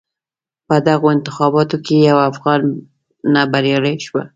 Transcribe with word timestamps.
په 0.67 0.75
دغو 0.87 1.07
انتخاباتو 1.15 1.77
کې 1.85 1.95
یوه 2.09 2.23
افغانه 2.31 3.41
بریالی 3.51 3.95
شوه. 4.05 4.23